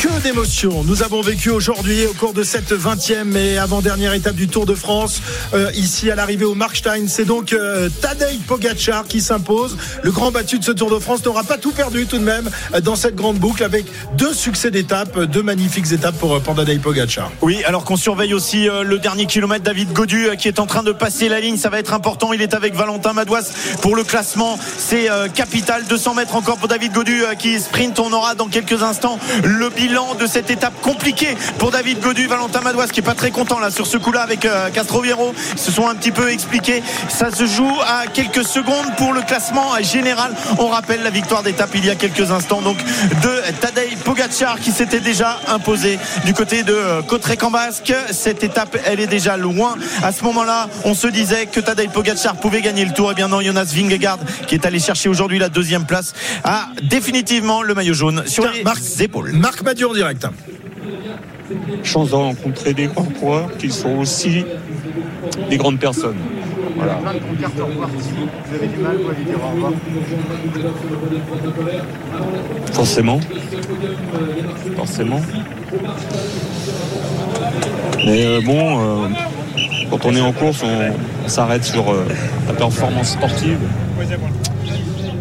[0.00, 4.48] Que d'émotions nous avons vécu aujourd'hui au cours de cette 20e et avant-dernière étape du
[4.48, 5.20] Tour de France.
[5.52, 9.76] Euh, ici à l'arrivée au Markstein, c'est donc euh, Tadej Pogacar qui s'impose.
[10.02, 12.48] Le grand battu de ce Tour de France n'aura pas tout perdu tout de même
[12.72, 13.84] euh, dans cette grande boucle avec
[14.16, 17.30] deux succès d'étape, deux magnifiques étapes pour, pour Tadej Pogacar.
[17.42, 20.92] Oui, alors qu'on surveille aussi le dernier kilomètre, David Godu qui est en train de
[20.92, 22.32] passer la ligne, ça va être important.
[22.32, 24.58] Il est avec Valentin Madouas pour le classement.
[24.78, 27.98] C'est capital, 200 mètres encore pour David Godu qui sprint.
[27.98, 32.60] On aura dans quelques instants le bilan de cette étape compliquée pour David Godu, Valentin
[32.60, 35.34] Madouas qui est pas très content là sur ce coup-là avec euh, Castroviero.
[35.54, 36.80] Ils se sont un petit peu expliqués.
[37.08, 40.32] Ça se joue à quelques secondes pour le classement général.
[40.58, 44.70] On rappelle la victoire d'étape il y a quelques instants donc de Tadej Pogacar qui
[44.70, 47.92] s'était déjà imposé du côté de euh, Cotrec-en-Basque.
[48.12, 49.74] Cette étape, elle est déjà loin.
[50.04, 53.10] À ce moment-là, on se disait que Tadej Pogacar pouvait gagner le tour.
[53.10, 56.12] Et eh bien non, Jonas Vingegaard qui est allé chercher aujourd'hui la deuxième place
[56.44, 59.32] a définitivement le maillot jaune sur les épaules.
[59.32, 60.26] Marc direct.
[61.82, 64.44] Chance de rencontrer des grands coureurs qui sont aussi
[65.48, 66.18] des grandes personnes.
[72.72, 73.20] Forcément.
[74.76, 75.20] Forcément.
[78.06, 79.08] Mais euh, bon, euh,
[79.90, 82.04] quand on est en course, on, s'arrête sur euh,
[82.48, 83.58] la performance sportive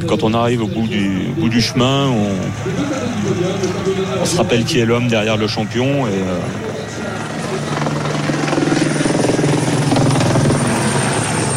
[0.07, 2.25] quand on arrive au bout du, bout du chemin, on,
[4.25, 6.07] se rappelle qui est l'homme derrière le champion.
[6.07, 6.39] Et, euh,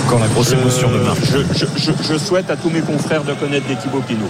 [0.09, 1.19] Quand la grosse émotion de Marc.
[1.25, 4.29] Je, souhaite à tous mes confrères de connaître des Thibaut Pinot.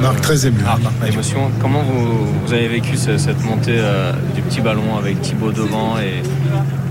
[0.00, 0.58] Marc, très ému.
[0.66, 1.48] Ah, émotion.
[1.60, 6.22] Comment vous, avez vécu cette montée euh, du petit ballon avec Thibaut devant et,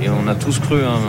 [0.02, 0.78] et on a tous cru.
[0.78, 1.00] Hein.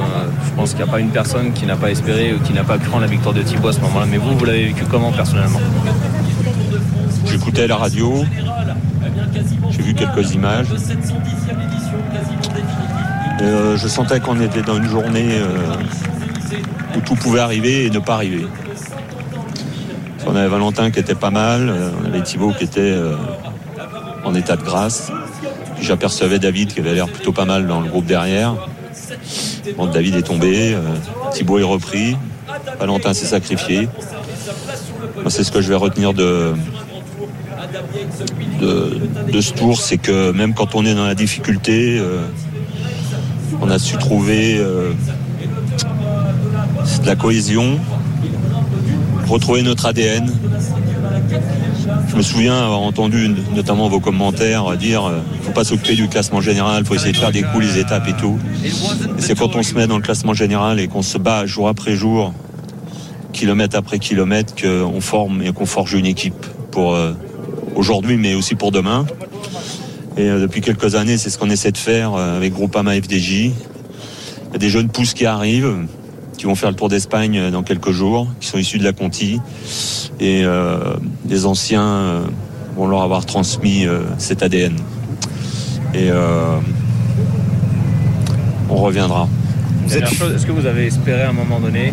[0.44, 2.64] Je pense qu'il n'y a pas une personne qui n'a pas espéré ou qui n'a
[2.64, 4.06] pas cru en la victoire de Thibaut à ce moment-là.
[4.10, 5.60] Mais vous, vous l'avez vécu comment personnellement?
[7.26, 8.24] J'écoutais la radio,
[9.70, 10.66] j'ai vu quelques images.
[13.42, 17.98] Euh, je sentais qu'on était dans une journée euh, où tout pouvait arriver et ne
[17.98, 18.46] pas arriver.
[20.26, 22.94] On avait Valentin qui était pas mal, euh, on avait Thibaut qui était
[24.24, 25.10] en état de grâce.
[25.80, 28.54] J'apercevais David qui avait l'air plutôt pas mal dans le groupe derrière.
[29.92, 30.80] David est tombé, euh,
[31.32, 32.16] Thibaut est repris,
[32.78, 33.88] Valentin s'est sacrifié.
[35.28, 36.54] C'est ce que je vais retenir de,
[38.60, 42.22] de, ce tour, c'est que même quand on est dans la difficulté, euh,
[43.60, 44.92] on a su trouver euh,
[47.02, 47.78] de la cohésion,
[49.28, 50.30] retrouver notre ADN,
[52.08, 56.08] je me souviens avoir entendu notamment vos commentaires dire euh, ne faut pas s'occuper du
[56.08, 58.38] classement général, il faut essayer de faire des coups, les étapes et tout.
[59.18, 61.94] c'est quand on se met dans le classement général et qu'on se bat jour après
[61.94, 62.32] jour,
[63.32, 67.12] kilomètre après kilomètre, qu'on forme et qu'on forge une équipe pour euh,
[67.76, 69.06] aujourd'hui, mais aussi pour demain.
[70.16, 73.30] Et euh, depuis quelques années, c'est ce qu'on essaie de faire avec Groupama FDJ.
[73.30, 73.52] Il
[74.52, 75.86] y a des jeunes pousses qui arrivent,
[76.40, 79.38] qui vont faire le tour d'Espagne dans quelques jours, qui sont issus de la Conti
[80.20, 80.94] et euh,
[81.28, 82.22] les anciens euh,
[82.76, 84.74] vont leur avoir transmis euh, cet ADN.
[85.92, 86.08] Et
[88.70, 89.28] on reviendra.
[89.90, 91.92] Est-ce que vous avez espéré à un moment donné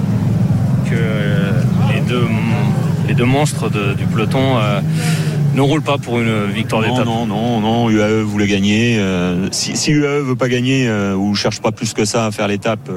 [0.89, 2.27] que les deux,
[3.05, 4.39] les deux monstres du peloton
[5.55, 7.05] ne roulent pas pour une victoire d'étape?
[7.05, 9.01] Non, non, non, UAE voulait gagner.
[9.51, 12.87] si, si UAE veut pas gagner ou cherche pas plus que ça à faire l'étape,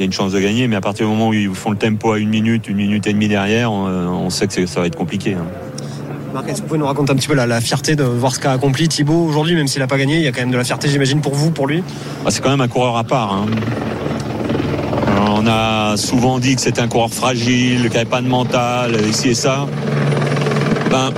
[0.00, 1.72] il y a une chance de gagner, mais à partir du moment où ils font
[1.72, 4.86] le tempo à une minute, une minute et demie derrière, on, sait que ça va
[4.86, 5.34] être compliqué.
[5.34, 5.44] Hein.
[6.32, 8.40] Marc, est-ce que vous pouvez nous raconter un petit peu la, fierté de voir ce
[8.40, 10.56] qu'a accompli Thibaut aujourd'hui, même s'il n'a pas gagné Il y a quand même de
[10.56, 11.82] la fierté, j'imagine, pour vous, pour lui?
[12.24, 13.34] Ah, C'est quand même un coureur à part.
[13.34, 13.46] Hein.
[15.36, 19.28] on a souvent dit que c'était un coureur fragile, qu'il n'avait pas de mental, ici
[19.28, 19.66] et ça.
[20.90, 21.10] Ben,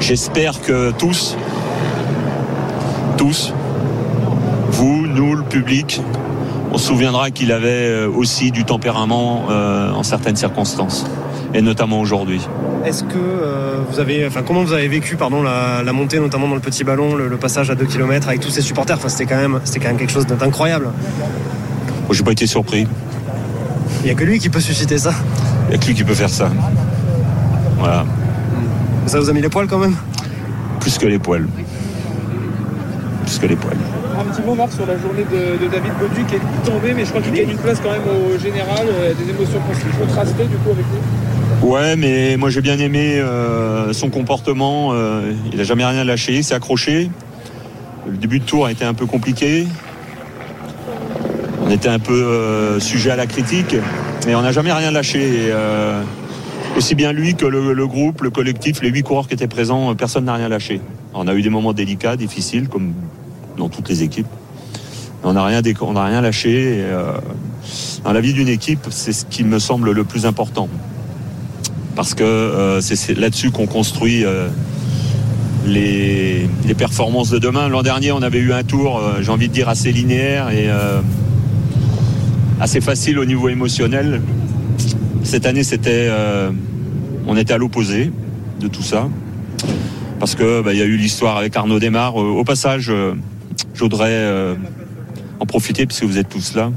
[0.00, 1.34] j'espère que tous,
[3.16, 3.54] tous,
[4.70, 6.02] vous, nous, le public,
[6.72, 11.06] on se souviendra qu'il avait euh, aussi du tempérament euh, en certaines circonstances,
[11.54, 12.40] et notamment aujourd'hui.
[12.84, 16.54] Est-ce que euh, vous avez, enfin, comment vous avez vécu, pardon, la, montée, notamment dans
[16.54, 18.96] le petit ballon, le, passage à 2 km avec tous ces supporters?
[18.96, 20.90] Enfin, c'était quand même, c'était quand même quelque chose d'incroyable.
[22.10, 22.86] J'ai pas été surpris.
[24.02, 25.12] Il n'y a que lui qui peut susciter ça.
[25.66, 26.50] Il n'y a que lui qui peut faire ça.
[27.78, 28.04] Voilà.
[29.06, 29.96] Ça vous a mis les poils quand même?
[30.80, 31.48] Plus que les poils.
[33.26, 33.76] Plus que les poils.
[34.18, 37.04] Un petit mot, Marc, sur la journée de, de David Godu qui est tombé, mais
[37.04, 38.86] je crois qu'il gagne une place quand même au général.
[38.88, 39.60] euh, Des émotions
[40.00, 41.68] contrastées du coup avec lui.
[41.68, 44.90] Ouais, mais moi j'ai bien aimé euh, son comportement.
[44.92, 47.10] euh, il n'a jamais rien lâché, il s'est accroché.
[48.08, 49.66] Le début de tour a été un peu compliqué.
[51.66, 53.74] On était un peu euh, sujet à la critique,
[54.26, 55.18] mais on n'a jamais rien lâché.
[55.20, 56.00] Et, euh,
[56.76, 59.94] aussi bien lui que le, le groupe, le collectif, les huit coureurs qui étaient présents,
[59.96, 60.80] personne n'a rien lâché.
[61.14, 62.92] On a eu des moments délicats, difficiles, comme
[63.56, 64.26] dans toutes les équipes.
[65.24, 66.78] On n'a rien, rien lâché.
[66.78, 67.12] euh,
[68.04, 70.68] dans la vie d'une équipe, c'est ce qui me semble le plus important
[71.96, 74.48] parce que euh, c'est- là-dessus qu'on construit euh,
[75.66, 76.48] les,
[76.78, 77.68] performances de demain.
[77.68, 80.68] L'an dernier, on avait eu un tour, j'ai envie de dire, assez linéaire et
[82.60, 84.20] assez facile au niveau émotionnel.
[85.24, 86.10] Cette année, c'était,
[87.26, 88.12] on était à l'opposé
[88.60, 89.08] de tout ça,
[90.20, 92.14] parce que bah, y a eu l'histoire avec Arnaud Desmar.
[92.14, 92.92] Au passage,
[93.76, 94.54] je voudrais euh,
[95.38, 96.72] en profiter puisque vous êtes tous là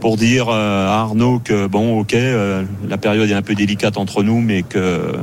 [0.00, 3.96] pour dire euh, à Arnaud que bon, ok, euh, la période est un peu délicate
[3.96, 5.14] entre nous, mais que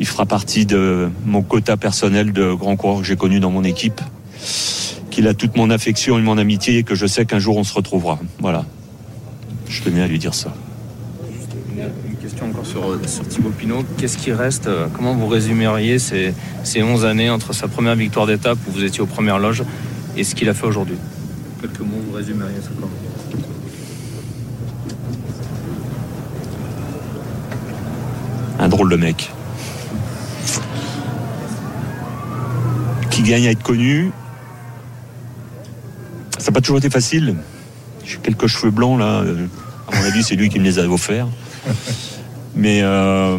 [0.00, 3.62] il fera partie de mon quota personnel de grands coureurs que j'ai connus dans mon
[3.62, 4.00] équipe,
[5.10, 7.62] qu'il a toute mon affection et mon amitié et que je sais qu'un jour on
[7.62, 8.18] se retrouvera.
[8.40, 8.64] Voilà.
[9.68, 10.52] Je tenais à lui dire ça.
[12.62, 13.84] Question encore sur, sur Thibaut Pinot.
[13.98, 18.26] Qu'est-ce qui reste euh, Comment vous résumeriez ces, ces 11 années entre sa première victoire
[18.26, 19.62] d'étape où vous étiez aux premières loges
[20.16, 20.96] et ce qu'il a fait aujourd'hui?
[21.60, 22.90] Quelques mots, vous résumeriez ça comment?
[28.58, 29.30] Un drôle de mec.
[33.10, 34.12] Qui gagne à être connu.
[36.38, 37.36] Ça n'a pas toujours été facile.
[38.04, 39.20] J'ai quelques cheveux blancs là.
[39.20, 39.46] Euh,
[39.90, 41.28] À mon avis, c'est lui qui me les a offerts.
[42.54, 43.38] Mais, euh,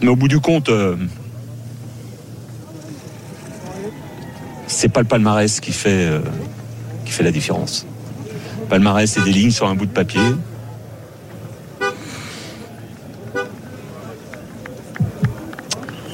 [0.00, 0.96] mais au bout du compte, euh,
[4.66, 6.20] c'est pas le palmarès qui fait, euh,
[7.04, 7.86] qui fait la différence.
[8.60, 10.20] Le palmarès, c'est des lignes sur un bout de papier.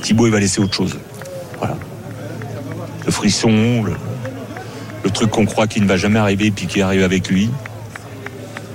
[0.03, 0.99] Thibaut, il va laisser autre chose.
[1.59, 1.76] Voilà.
[3.05, 7.29] Le frisson, le, truc qu'on croit qui ne va jamais arriver puis qui arrive avec
[7.29, 7.50] lui.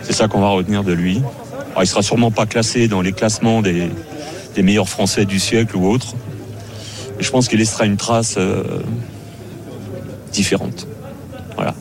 [0.01, 1.21] C'est ça qu'on va retenir de lui.
[1.73, 3.89] Alors, il sera sûrement pas classé dans les classements des,
[4.57, 6.13] meilleurs Français du siècle ou autres.
[7.17, 8.83] Mais je pense qu'il laissera une trace euh,
[10.31, 10.87] différente.
[11.55, 11.73] Voilà.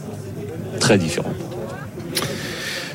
[0.81, 1.37] Très différente.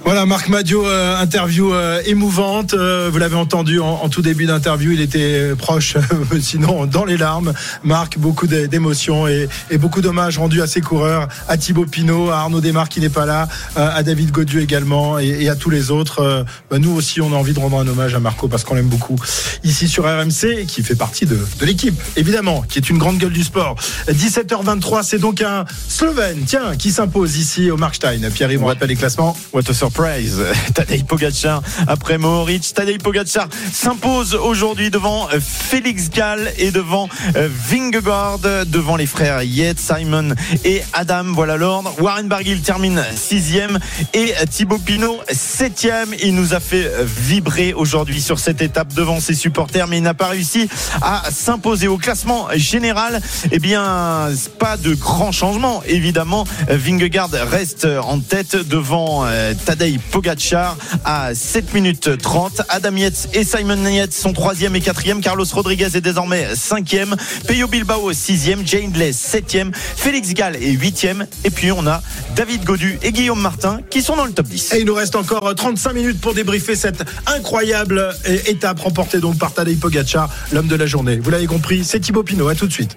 [0.07, 2.74] Voilà, Marc Madio, euh, interview euh, émouvante.
[2.74, 7.04] Euh, vous l'avez entendu en, en tout début d'interview, il était proche, euh, sinon dans
[7.04, 7.51] les larmes.
[7.83, 12.30] Marc, beaucoup d'é- d'émotions et, et beaucoup d'hommages rendus à ses coureurs, à Thibaut Pinot,
[12.30, 15.57] à Arnaud Desmar qui n'est pas là, euh, à David Godieu également et, et à
[15.57, 16.21] tous les autres.
[16.21, 18.75] Euh, bah, nous aussi, on a envie de rendre un hommage à Marco parce qu'on
[18.75, 19.18] l'aime beaucoup
[19.65, 23.33] ici sur RMC, qui fait partie de, de l'équipe, évidemment, qui est une grande gueule
[23.33, 23.75] du sport.
[24.09, 28.21] 17h23, c'est donc un Slovène, tiens, qui s'impose ici au Markstein.
[28.33, 29.36] Pierre-Yves, on rappelle les classements.
[29.51, 30.44] What a surprise
[30.75, 32.71] Tadej Pogacar après Mohoric.
[32.75, 39.41] Tadej Pogacar s'impose aujourd'hui devant euh, Félix Gall et devant euh, Vingegaard, devant les frères
[39.41, 41.23] Yates, Simon et Adam.
[41.33, 41.95] Voilà l'ordre.
[41.99, 43.79] Warren Barguil termine sixième
[44.13, 46.13] et euh, Thibaut Pinot septième.
[46.21, 50.13] Il nous a fait vibrer aujourd'hui sur cette étape devant ses supporters, mais il n'a
[50.13, 50.69] pas réussi
[51.01, 53.19] à s'imposer au classement général.
[53.51, 55.81] Eh bien, pas de grand changement.
[55.87, 59.54] Évidemment, Vingegaard reste en tête devant euh,
[59.87, 62.63] Tadej Pogacar à 7 minutes 30.
[62.69, 65.21] Adam Yates et Simon Yates sont troisième et quatrième.
[65.21, 67.15] Carlos Rodriguez est désormais cinquième.
[67.47, 68.67] Peyo Bilbao sixième.
[68.67, 69.71] Jane Blais septième.
[69.73, 71.25] Félix Gall est huitième.
[71.45, 72.01] Et puis on a
[72.35, 74.73] David Godu et Guillaume Martin qui sont dans le top 10.
[74.73, 79.37] Et il nous reste encore 35 minutes pour débriefer cette incroyable euh, étape remportée donc
[79.37, 81.17] par Tadej Pogacar, l'homme de la journée.
[81.17, 82.49] Vous l'avez compris, c'est Thibaut Pinot.
[82.49, 82.95] À tout de suite.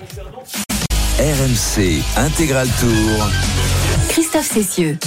[1.19, 3.29] RMC Intégral Tour.
[4.09, 4.99] Christophe Cessieux.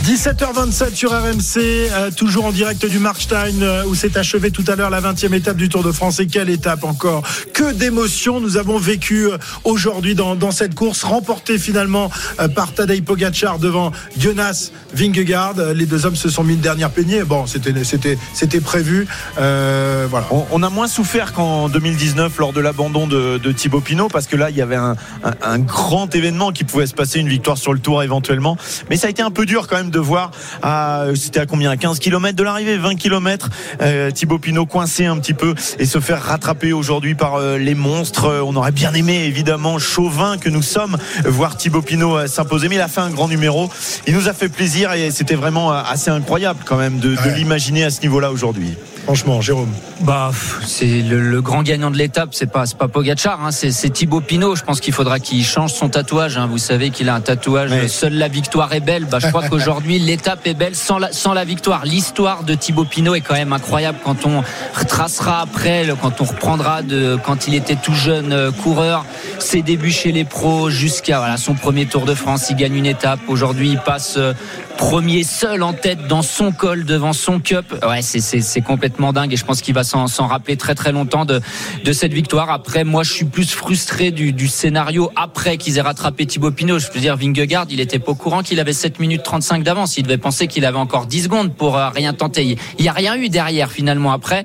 [0.00, 4.74] 17h27 sur RMC, euh, toujours en direct du Markstein euh, où s'est achevée tout à
[4.74, 6.18] l'heure la 20e étape du Tour de France.
[6.18, 7.22] Et quelle étape encore
[7.52, 12.10] Que d'émotions nous avons vécu euh, aujourd'hui dans, dans cette course, remportée finalement
[12.56, 15.54] par Tadej Pogacar devant Jonas Vingegaard.
[15.74, 17.22] Les deux hommes se sont mis une dernière peignée.
[17.22, 19.06] Bon, c'était c'était c'était prévu.
[19.36, 20.26] Voilà.
[20.30, 24.26] On, on a moins souffert qu'en 2019 lors de l'abandon de, de Thibaut Pinot parce
[24.26, 24.96] que là il y avait un,
[25.42, 28.56] un- grand événement qui pouvait se passer, une victoire sur le tour éventuellement.
[28.90, 30.30] Mais ça a été un peu dur quand même de voir,
[30.62, 33.48] à, c'était à combien, à 15 km de l'arrivée, 20 km,
[33.80, 37.74] euh, Thibaut Pinot coincé un petit peu et se faire rattraper aujourd'hui par euh, les
[37.74, 38.26] monstres.
[38.26, 42.68] Euh, On aurait bien aimé, évidemment, chauvin que nous sommes, voir Thibaut Pinot euh, s'imposer,
[42.68, 43.70] mais il a fait un grand numéro.
[44.06, 47.84] Il nous a fait plaisir et c'était vraiment euh, assez incroyable quand même de, l'imaginer
[47.84, 48.74] à ce niveau-là aujourd'hui.
[49.04, 49.72] Franchement, Jérôme.
[50.02, 50.30] Bah,
[50.64, 54.54] c'est le, le grand gagnant de l'étape, c'est pas pas Pogacar, hein, c'est Thibaut Pinot.
[54.56, 56.36] Je pense qu'il faudra qu'il change son tatouage.
[56.38, 56.46] hein.
[56.46, 57.70] Vous savez qu'il a un tatouage.
[57.72, 57.88] Ouais.
[57.88, 59.04] Seule la victoire est belle.
[59.06, 61.84] Bah, je crois qu'aujourd'hui l'étape est belle sans la sans la victoire.
[61.84, 64.42] L'histoire de Thibaut Pinot est quand même incroyable quand on
[64.74, 69.04] retracera après, quand on reprendra de quand il était tout jeune euh, coureur,
[69.40, 72.46] ses débuts chez les pros jusqu'à voilà son premier Tour de France.
[72.50, 73.20] Il gagne une étape.
[73.28, 74.32] Aujourd'hui, il passe euh,
[74.76, 77.64] premier seul en tête dans son col devant son cup.
[77.88, 80.74] Ouais, c'est c'est c'est complètement dingue et je pense qu'il va s'en s'en rappeler très
[80.74, 81.40] très longtemps de
[81.84, 82.50] de cette victoire.
[82.50, 86.78] Après, moi, je suis plus frustré du du scénario après qu'ils aient rattrapé Thibaut Pinot.
[86.78, 89.96] Je veux dire, Vingegaard, il était pas au courant qu'il avait 7 minutes 35 d'avance.
[89.98, 92.58] Il devait penser qu'il avait encore 10 secondes pour euh, rien tenter.
[92.78, 94.44] Il y a rien eu derrière finalement après.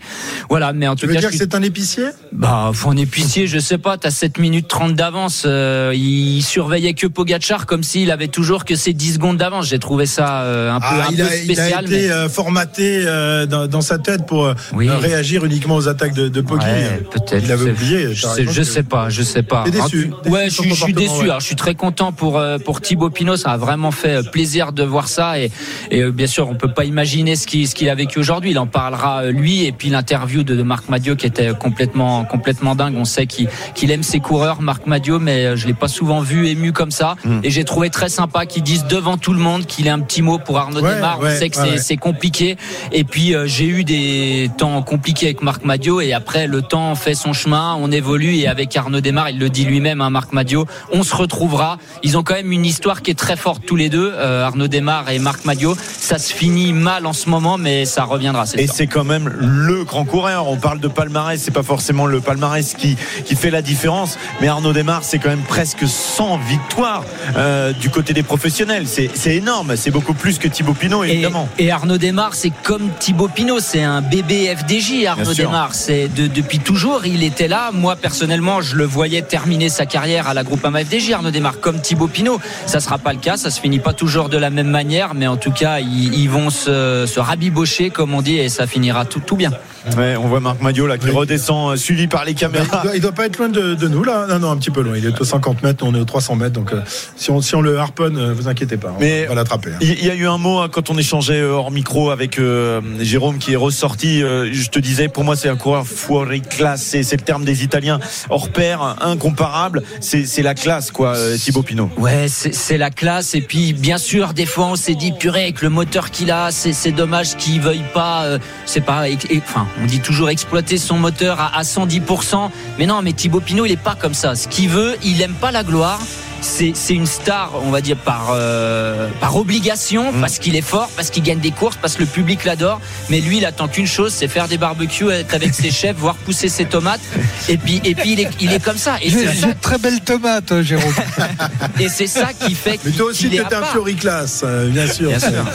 [0.50, 2.06] Voilà, mais en Tu tout veux cas, dire que c'est un épicier?
[2.32, 5.44] Bah, faut un épicier, je sais pas, t'as 7 minutes 30 d'avance.
[5.46, 9.68] euh, il surveillait que Pogachar comme s'il avait toujours que ses 10 secondes d'avance.
[9.68, 12.12] J'ai trouvé ça euh, un peu, Ah, un il, peu a, il a été mais-
[12.12, 14.90] euh, formaté euh, dans, dans sa tête pour Oui.
[14.90, 16.66] réagir uniquement aux attaques de, de Poggi.
[16.66, 17.44] Ouais, peut-être.
[17.44, 18.14] Il avait oublié.
[18.14, 19.64] Je sais, je sais pas, je sais pas.
[19.66, 21.20] T'es déçu, ouais, je suis, je suis comportement, déçu.
[21.22, 21.24] ouais.
[21.30, 23.38] Alors, je suis très content pour pour Thibaut Pinot.
[23.38, 25.40] Ça a vraiment fait plaisir de voir ça.
[25.40, 25.52] Et,
[25.92, 28.52] et bien sûr, on peut pas imaginer ce qu'il ce qu'il a vécu aujourd'hui.
[28.52, 29.66] Il en parlera lui.
[29.66, 32.96] Et puis l'interview de, de Marc Madiot qui était complètement complètement dingue.
[32.98, 36.48] On sait qu'il qu'il aime ses coureurs, Marc Madiot, mais je l'ai pas souvent vu
[36.48, 37.16] ému comme ça.
[37.24, 37.40] Hmm.
[37.44, 40.22] Et j'ai trouvé très sympa qu'il dise devant tout le monde qu'il ait un petit
[40.22, 42.58] mot pour Arnaud Ouais, on sait que ouais, c'est compliqué.
[42.92, 46.96] Et puis euh, j'ai eu des temps compliqués avec Marc Madio et après le temps
[46.96, 50.32] fait son chemin, on évolue et avec Arnaud Desmar, il le dit lui-même, hein, Marc
[50.32, 51.78] Madio, on se retrouvera.
[52.04, 54.68] Ils ont quand même une histoire qui est très forte tous les deux, euh, Arnaud
[54.68, 55.76] Desmar et Marc Madio.
[56.00, 58.46] Ça se finit mal en ce moment, mais ça reviendra.
[58.58, 60.48] Et c'est quand même le grand coureur.
[60.48, 62.96] On parle de palmarès, c'est pas forcément le palmarès qui,
[63.26, 64.18] qui fait la différence.
[64.42, 67.04] Mais Arnaud Desmar, c'est quand même presque 100 victoires
[67.36, 68.88] euh, du côté des professionnels.
[68.88, 69.76] C'est c'est énorme.
[69.76, 71.50] C'est beaucoup plus que Thibaut Pinot, évidemment.
[71.58, 75.06] et Arnaud Desmar, c'est comme Thibaut Pinot, c'est un bébé FDJ.
[75.08, 75.34] Arnaud.
[75.34, 77.72] Desmar, c'est de- depuis toujours, il était là.
[77.74, 81.14] Moi personnellement, je le voyais terminer sa carrière à la Groupama FDJ.
[81.14, 83.38] Arnaud Desmar, comme Thibaut Pinot, ça sera pas le cas.
[83.38, 86.30] Ça se finit pas toujours de la même manière, mais en tout cas, ils, ils
[86.30, 89.50] vont se, se rabibocher, comme on dit, et ça finira tout, tout bien.
[89.98, 91.12] Ouais, on voit Marc Madio là qui Oui.
[91.12, 92.82] redescend, euh, suivi par les Il caméras.
[92.84, 94.26] doit, il doit pas être loin de, de nous là.
[94.28, 94.94] Non, non, un petit peu loin.
[94.98, 96.54] Il est aux 50 mètres, on est aux 300 mètres.
[96.54, 96.82] Donc euh,
[97.16, 99.72] si, on, si on le harponne, euh, vous inquiétez pas, on Mais- va l'attraper.
[99.72, 99.78] hein.
[99.82, 103.38] Il y a eu un mot hein, quand on échangeait hors micro avec euh, Jérôme
[103.38, 104.22] qui est ressorti.
[104.24, 106.82] euh, je te disais, pour moi, c'est un coureur fuori classe.
[106.84, 109.84] C'est le terme des Italiens hors pair, incomparable.
[110.02, 111.90] C'est c'est la classe, quoi, Thibaut Pinot.
[111.98, 113.36] Ouais, c'est c'est la classe.
[113.36, 116.52] Et puis, bien sûr, des fois, on s'est dit, purée, avec le moteur qu'il a,
[116.52, 120.30] c'est c'est dommage qu'il veuille pas, euh, c'est pas, et- et- enfin, on dit toujours
[120.30, 122.50] exploiter son moteur à, à 110%.
[122.80, 124.36] Mais non, mais Thibaut Pinot, il est pas comme ça.
[124.36, 126.00] Ce qu'il veut, il aime pas la gloire.
[126.42, 131.10] C'est une star, on va dire, par, euh, par obligation, parce qu'il est fort, parce
[131.10, 132.80] qu'il gagne des courses, parce que le public l'adore.
[133.10, 136.16] Mais lui, il attend qu'une chose, c'est faire des barbecues, être avec ses chefs, voir
[136.16, 137.02] pousser ses tomates.
[137.50, 138.98] Et puis, et puis il, est, il est comme ça.
[139.02, 140.94] Et J'ai de très belles tomates, euh, Jérôme.
[141.80, 145.10] et c'est ça qui fait Mais toi aussi, tu étais un floriclasse, euh, bien sûr.
[145.10, 145.46] Bien sûr.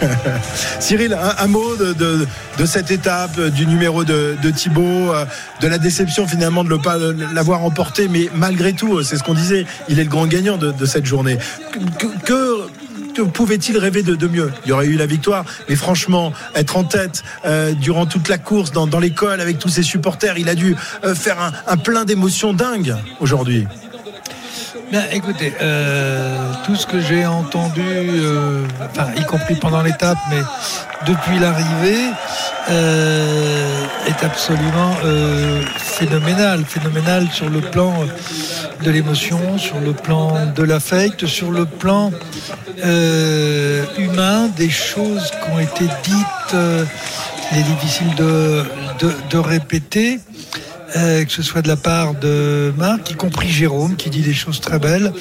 [0.80, 2.26] Cyril, un, un mot de, de,
[2.58, 5.12] de cette étape, euh, du numéro de, de Thibaut,
[5.60, 6.96] de la déception finalement de ne pas
[7.34, 10.86] l'avoir emporté, mais malgré tout, c'est ce qu'on disait, il est le grand gagnant de,
[10.86, 11.36] cette journée.
[12.24, 14.50] Que, pouvait-il rêver de, mieux?
[14.64, 18.38] Il y aurait eu la victoire, mais franchement, être en tête euh, durant toute la
[18.38, 22.54] course, dans, l'école, avec tous ses supporters, il a dû euh, faire un, plein d'émotions
[22.54, 23.66] dingues aujourd'hui.
[24.90, 27.82] Bien, écoutez, euh, tout ce que j'ai entendu,
[29.16, 30.40] y compris pendant l'étape, mais
[31.06, 32.06] depuis l'arrivée,
[34.06, 34.94] est absolument
[35.76, 36.64] phénoménal.
[36.64, 37.94] Phénoménal sur le plan
[38.82, 42.10] de l'émotion, sur le plan de l'affect, sur le plan
[42.84, 46.84] euh, humain, des choses qui ont été dites, euh,
[47.52, 50.20] il est difficile de, répéter
[50.96, 54.34] euh, que ce soit de la part de Marc, y compris Jérôme, qui dit des
[54.34, 55.12] choses très belles.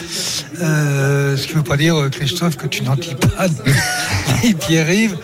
[0.61, 3.47] Euh, ce qui ne veut pas dire, euh, Christophe, que tu n'en dis pas,
[4.43, 5.15] ni Pierre-Yves.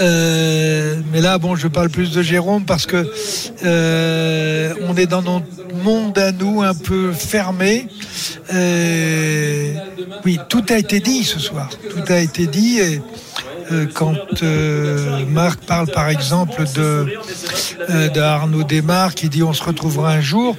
[0.00, 3.10] Euh, mais là, bon, je parle plus de Jérôme parce que
[3.64, 5.46] euh, on est dans notre
[5.84, 7.86] monde à nous un peu fermé.
[10.24, 11.68] Oui, tout a été dit ce soir.
[11.90, 12.78] Tout a été dit.
[12.78, 13.00] Et,
[13.72, 17.06] euh, quand euh, Marc parle par exemple de,
[17.90, 20.56] euh, de Arnaud Desmar qui dit on se retrouvera un jour,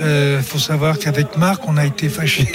[0.00, 2.48] Il faut savoir qu'avec Marc, on a été fâchés.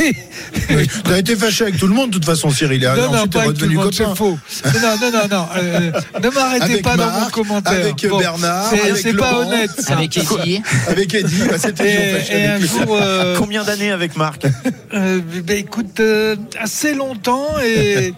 [0.69, 2.81] Oui, tu as été fâché avec tout le monde, de toute façon, Cyril.
[2.95, 4.09] Non, non, pas avec tout le redevenu monde, copain.
[4.09, 4.39] c'est faux.
[4.81, 5.45] Non, non, non, non.
[5.57, 5.91] euh,
[6.23, 7.73] ne m'arrêtez pas dans mon Marc, commentaire.
[7.73, 9.71] avec Bernard, c'est- avec C'est pas honnête.
[9.77, 9.93] ça.
[9.97, 10.61] Avec Eddie.
[10.87, 14.45] Avec Eddie, bah, Et, fâché et un avec jour, euh, Combien d'années avec Marc?
[14.93, 18.13] Euh, ben, écoute, euh, assez longtemps et.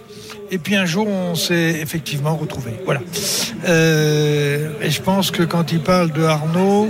[0.52, 2.76] Et puis un jour, on s'est effectivement retrouvés.
[2.86, 3.02] Voilà.
[3.68, 6.90] Euh, et je pense que quand il parle de Arnaud,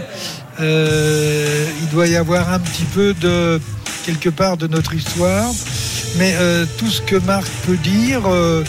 [0.59, 3.59] euh, il doit y avoir un petit peu de
[4.05, 5.49] quelque part de notre histoire.
[6.17, 8.63] Mais euh, tout ce que Marc peut dire, euh,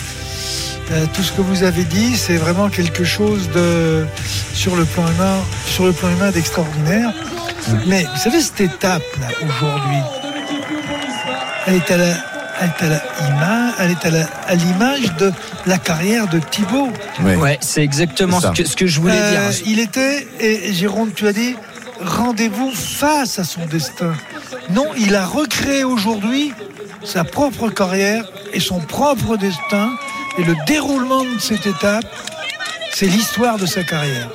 [0.92, 4.04] euh, tout ce que vous avez dit, c'est vraiment quelque chose de
[4.54, 7.12] sur le plan humain, sur le plan humain d'extraordinaire.
[7.86, 9.98] Mais vous savez cette étape là aujourd'hui,
[11.66, 12.96] elle est à la, elle est à la
[13.28, 15.32] ima- elle est à la- à l'image de
[15.66, 16.90] la carrière de Thibaut.
[17.22, 19.60] Ouais, c'est exactement ce que, ce que je voulais Euh, dire.
[19.66, 21.54] il était, et Jérôme, tu as dit,
[22.00, 24.12] rendez-vous face à son destin.
[24.70, 26.52] Non, il a recréé aujourd'hui
[27.04, 29.90] sa propre carrière et son propre destin.
[30.38, 32.04] Et le déroulement de cette étape,
[32.92, 34.28] c'est l'histoire de sa carrière.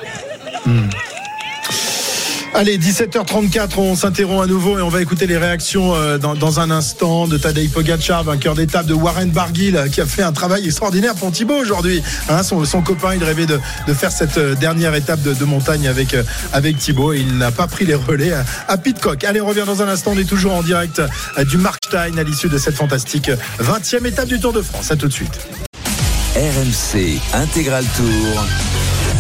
[2.54, 6.60] Allez, 17h34, on s'interrompt à nouveau et on va écouter les réactions euh, dans, dans
[6.60, 10.34] un instant de Tadej Pogacar, vainqueur d'étape de Warren Barguil, euh, qui a fait un
[10.34, 12.04] travail extraordinaire pour Thibaut aujourd'hui.
[12.30, 15.46] Hein, son, son copain, il rêvait de, de faire cette euh, dernière étape de, de
[15.46, 16.14] montagne avec,
[16.52, 19.24] avec Thibaut et il n'a pas pris les relais à, à Pitcock.
[19.24, 21.02] Allez, on revient dans un instant, on est toujours en direct
[21.48, 24.92] du Markstein à l'issue de cette fantastique euh, 20e étape du Tour de France.
[24.92, 25.40] À tout de suite.
[26.36, 28.46] RMC Intégral Tour.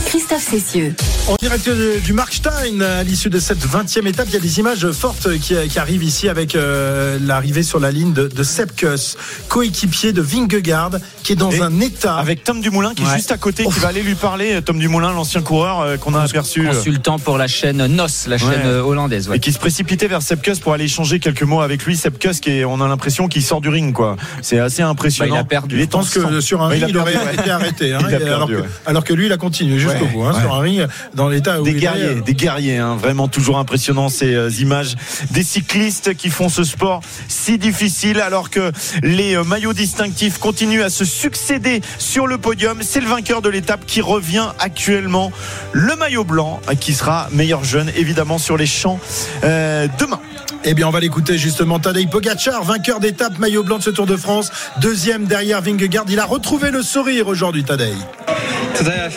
[0.05, 0.93] Christophe Cessieux.
[1.27, 4.59] En direct du du Markstein, à l'issue de cette 20e étape, il y a des
[4.59, 8.75] images fortes qui, qui arrivent ici avec euh, l'arrivée sur la ligne de, de Sepp
[8.75, 10.91] Kuss, coéquipier de Vingegaard,
[11.23, 12.15] qui est dans Et un état.
[12.15, 14.61] Avec Tom Dumoulin qui est juste à côté, qui va aller lui parler.
[14.63, 16.67] Tom Dumoulin, l'ancien coureur euh, qu'on a aperçu.
[16.67, 18.55] euh, Consultant pour la chaîne NOS, la chaîne Ouais.
[18.65, 19.29] euh, hollandaise.
[19.29, 19.37] ouais.
[19.37, 21.95] Et qui se précipitait vers Sepkus pour aller échanger quelques mots avec lui.
[21.95, 24.17] Sepkus, qui est, on a l'impression qu'il sort du ring, quoi.
[24.41, 25.35] C'est assez impressionnant.
[25.35, 25.75] Bah, il a perdu.
[25.75, 27.33] Il est Je pense que sur un Ouais, ring, il a il, aurait perdu, ouais.
[27.35, 27.93] été arrêté.
[27.93, 28.63] hein, Il a et alors, que, ouais.
[28.87, 30.23] alors que lui, il a continué jusqu'au Ouais, bout.
[30.23, 30.41] hein, ouais.
[30.41, 31.79] Sur un ring, dans l'état où Des il est.
[31.79, 34.95] guerriers, des guerriers, hein, vraiment toujours impressionnant ces euh, images
[35.31, 38.71] des cyclistes qui font ce sport si difficile alors que
[39.03, 42.79] les euh, maillots distinctifs continuent à se succéder sur le podium.
[42.81, 45.31] C'est le vainqueur de l'étape qui revient actuellement,
[45.73, 48.99] le maillot blanc euh, qui sera meilleur jeune évidemment sur les champs
[49.43, 50.19] euh, demain.
[50.63, 51.79] Eh bien, on va l'écouter justement.
[51.79, 56.05] Tadej Pogacar, vainqueur d'étape, maillot blanc de ce Tour de France, deuxième derrière Vingegaard.
[56.09, 57.93] Il a retrouvé le sourire aujourd'hui, Tadej.
[57.93, 59.09] Uh,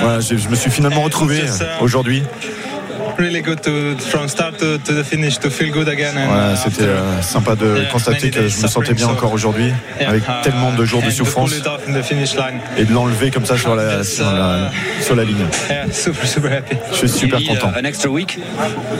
[0.00, 2.22] Voilà, je, je me suis finalement retrouvé uh, aujourd'hui.
[3.18, 6.14] Really good to from start to, to the finish to feel good again.
[6.14, 9.32] Voilà, uh, c'était euh, sympa de Yeah, constater que je me sentais bien so- encore
[9.32, 11.52] aujourd'hui, yeah, avec uh, tellement de jours de souffrance,
[12.76, 14.70] et de l'enlever comme ça sur la, Yes, sur la,
[15.02, 15.44] sur la ligne.
[15.68, 16.76] Yeah, super super happy.
[16.92, 17.72] Je suis super content.
[17.76, 18.38] An extra week?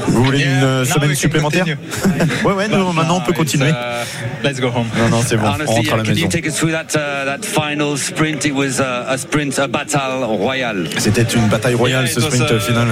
[0.09, 1.65] Vous voulez une Yeah, euh, semaine supplémentaire?
[2.45, 3.71] Ouais, ouais, nous, maintenant on peut continuer.
[3.71, 4.05] uh,
[4.43, 4.87] let's go home.
[4.97, 6.23] Non, non, c'est bon, on rentre à la can maison.
[6.23, 8.45] you take us through that uh, that final sprint?
[8.45, 10.89] It was uh, a sprint, a battle royale.
[10.99, 12.89] C'était une bataille royale Yeah, ce sprint uh, final.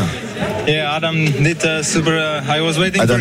[0.67, 1.12] Yeah, Adam
[1.64, 2.12] uh, super.
[2.12, 2.40] Uh,
[3.00, 3.16] Adam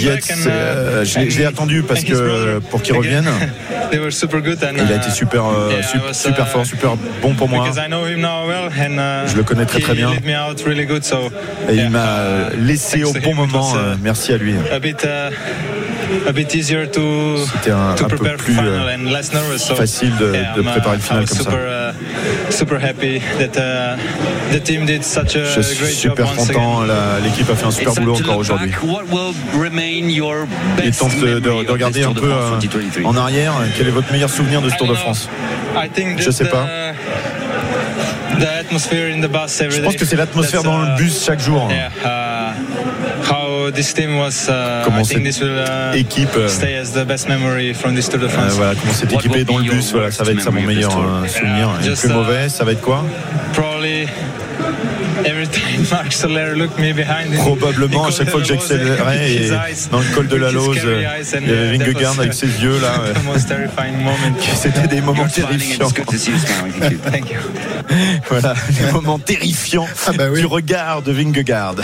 [0.00, 3.28] Yates, and, euh, uh, je l'ai- attendu parce que pour qu'il revienne.
[4.10, 4.40] Super
[4.76, 7.34] Il a uh, été super, euh, yeah, I sup- was, super uh, fort, super bon
[7.34, 7.64] pour moi.
[9.24, 10.10] Uh, Je le connais très, très bien.
[11.68, 13.74] Et il m'a uh, laissé au bon moment.
[13.74, 14.54] uh, euh, Merci à lui.
[16.28, 18.94] A bit uh, easier to C'était un, to un peu prepare for plus final euh,
[18.96, 19.58] and less nervous.
[19.58, 21.90] So facile de, yeah, de I'm, uh, préparer une I finale was comme super ça.
[21.90, 23.96] uh, super happy that uh,
[24.52, 26.80] the team did such a Je suis great job super once content.
[26.82, 28.70] la- L'équipe a fait un super It's boulot encore aujourd'hui.
[28.70, 28.82] back.
[28.82, 30.46] What will remain your
[30.78, 33.10] Il est best temps de, de- memory de regarder un peu euh, 2023?
[33.10, 33.52] en arrière.
[33.76, 34.94] Quel est votre meilleur souvenir de ce Tour de.
[34.94, 35.28] France
[35.76, 36.66] I think Je that sais pas.
[38.38, 39.98] The, the atmosphere in the bus every Je pense day.
[39.98, 41.68] que c'est l'atmosphère dans le uh, bus chaque jour.
[43.70, 44.48] Uh, how this team was.
[44.48, 47.72] Uh, Comment I think cette this will uh, équipe, euh, stay as the best memory
[47.72, 48.54] from this Tour de Euh, France.
[48.56, 49.92] voilà comment c'est What équipé will dans le bus.
[49.92, 51.70] Voilà, ça va être ça mon worst meilleur euh, souvenir.
[51.82, 53.04] Et le plus uh, mauvais, ça va être quoi?
[53.52, 54.08] Probably
[55.24, 57.32] every time Marc Soler looked me behind.
[57.32, 59.48] in- Probablement à chaque fois que j'accélérais et
[59.90, 61.02] dans le col de la Lose, euh,
[61.40, 63.00] il y avait uh, that Vingegaard avec ses yeux là.
[63.00, 63.14] euh.
[64.56, 65.88] C'était des moments terrifiants.
[68.28, 70.40] Voilà, des moments terrifiants Ah bah oui.
[70.40, 71.74] du regard de Vingegaard.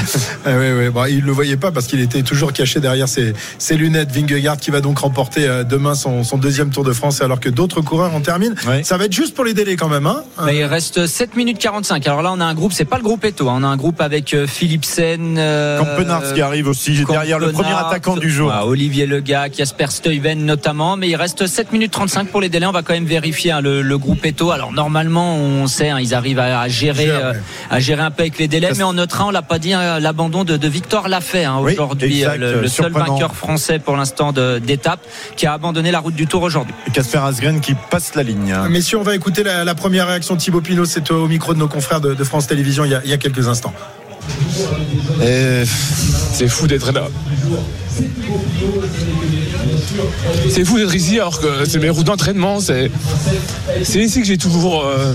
[0.44, 0.88] Ah oui, oui.
[0.90, 4.12] Bon, il ne le voyait pas parce qu'il était toujours caché derrière ses, ses lunettes.
[4.12, 7.48] Vingegaard qui va donc remporter euh, demain son, son deuxième Tour de France alors que
[7.48, 8.54] d'autres coureurs en terminent.
[8.82, 10.06] Ça va être juste pour les délais quand même.
[10.06, 12.06] Hein Mais il reste 7 minutes 45.
[12.06, 13.54] Alors là, on a un groupe, c'est pas le groupe Eto, hein.
[13.58, 15.36] on a un groupe groupe avec euh, Philipsen.
[15.38, 18.46] Euh, Campenard qui arrive aussi derrière le premier attaquant du jour.
[18.48, 20.96] voilà, Olivier Legac, Jasper Stuyven notamment.
[20.96, 22.66] Mais il reste 7 minutes 35 pour les délais.
[22.66, 24.50] On va quand même vérifier hein, le, le groupe Eto.
[24.50, 27.32] Alors normalement, on sait, hein, ils arrivent à, à gérer, Gère, euh,
[27.70, 28.70] à gérer un peu avec les délais.
[28.76, 31.74] Mais on notera, on l'a pas dit, hein, l'abandon de, de Victor Lafay hein, Oui,
[31.74, 35.00] aujourd'hui, euh, le, le seul vainqueur français pour l'instant de- d'étape,
[35.36, 36.74] qui a abandonné la route du Tour aujourd'hui.
[36.92, 38.52] Casper Asgren qui passe la ligne.
[38.68, 40.86] Messieurs, on va écouter la, la première réaction de Thibaut Pinot.
[40.86, 43.12] C'est au micro de nos confrères de, de France Télévisions il y a, il y
[43.12, 43.65] a quelques instants.
[45.22, 45.62] Et
[46.32, 47.08] c'est fou d'être là.
[50.50, 52.60] C'est fou d'être ici alors que c'est mes routes d'entraînement.
[52.60, 52.90] C'est
[53.84, 54.84] c'est ici que j'ai toujours.
[54.84, 55.12] euh,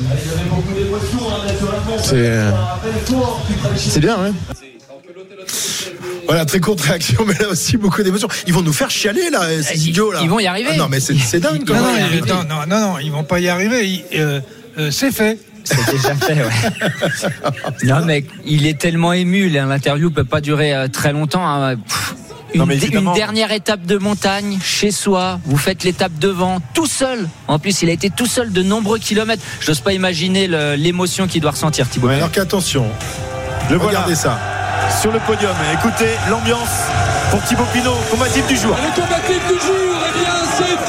[2.04, 2.40] C'est
[3.76, 4.32] c'est bien, ouais.
[6.28, 8.30] Voilà, très courte réaction, mais là aussi beaucoup d'émotions.
[8.48, 10.20] Ils vont nous faire chialer là, ces idiots là.
[10.24, 10.70] ils vont y arriver.
[10.74, 11.68] Ah non, mais c'est c'est dingue.
[11.68, 13.86] Non, quand non, non, non, non, non, ils vont pas y arriver.
[13.88, 14.40] Ils- euh,
[14.78, 15.38] euh, c'est fait.
[15.64, 17.30] C'est déjà fait, ouais.
[17.84, 19.50] Non, mais il est tellement ému.
[19.50, 21.46] L'interview peut pas durer euh, très longtemps.
[21.46, 21.76] hein.
[21.78, 22.16] Pff,
[22.54, 23.12] Une, Non, mais dé- évidemment.
[23.12, 25.40] une dernière étape de montagne chez soi.
[25.46, 27.28] Vous faites l'étape devant, tout seul.
[27.48, 29.44] En plus, il a été tout seul de nombreux kilomètres.
[29.62, 30.48] Je n'ose pas imaginer
[30.78, 32.08] l'émotion qu'il doit ressentir, Thibaut.
[32.10, 32.16] Ouais.
[32.16, 32.86] Alors qu'attention,
[33.70, 34.38] Le regardez voilà
[34.90, 35.00] ça.
[35.02, 35.56] sur le podium.
[35.74, 36.70] Écoutez l'ambiance
[37.30, 38.76] pour Thibaut Pinot, combatif du jour.
[38.76, 40.86] Le combatif du jour, eh bien, c'est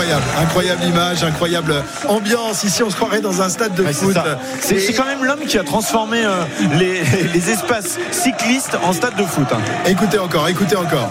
[0.00, 2.64] Incroyable, incroyable image, incroyable ambiance.
[2.64, 4.16] Ici, on se croirait dans un stade de Ouais, foot.
[4.62, 6.42] C'est Et- quand même l'homme qui a transformé euh,
[6.78, 7.02] les,
[7.34, 9.46] les espaces cyclistes en stade de foot.
[9.52, 9.58] hein.
[9.86, 11.10] Écoutez encore, écoutez encore.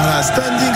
[0.00, 0.72] Voilà, standing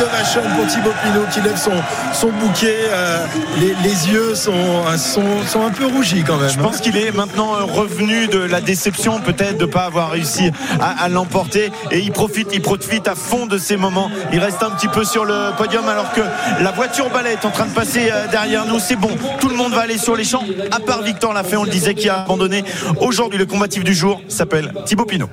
[0.56, 1.72] pour Thibaut Pinot qui lève son,
[2.12, 2.76] son bouquet.
[2.90, 3.24] euh,
[3.58, 6.50] les, les yeux sont, euh, sont, sont un peu rougis quand même.
[6.50, 10.50] Je pense qu'il est maintenant revenu de la déception peut-être de ne pas avoir réussi
[10.80, 14.10] à, à l'emporter et il profite, il profite à fond de ces moments.
[14.32, 16.20] Il reste un petit peu sur le podium alors que
[16.62, 18.78] la voiture balai est en train de passer euh, derrière nous.
[18.78, 21.64] C'est bon, tout le monde va aller sur les champs, à part Victor Lafay, on
[21.64, 22.64] le disait, qui a abandonné.
[23.00, 25.30] Aujourd'hui, le combatif du jour s'appelle Thibaut Pinot.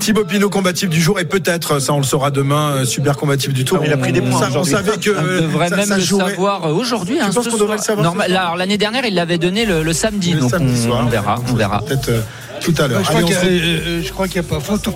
[0.00, 3.64] Thibaut Pinot combatif du jour et peut-être, ça on le saura demain, super combatif du
[3.64, 3.78] tour.
[3.80, 6.30] Ah, pris des On- points On savait que On devrait ça- même ça le jouerait-
[6.30, 7.16] savoir euh, aujourd'hui.
[7.16, 9.92] Tu hein, penses qu'on devrait le savoir alors l'année dernière, il l'avait donné le, le
[9.92, 11.02] samedi, Le donc samedi on, soir.
[11.06, 11.82] on verra, on verra.
[11.82, 12.20] Peut-être euh,
[12.60, 13.00] tout à l'heure.
[13.02, 14.94] je crois qu'il euh, euh, n'y a pas photo.